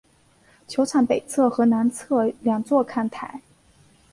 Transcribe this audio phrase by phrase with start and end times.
[0.67, 3.39] 球场有北侧和南侧两座看台。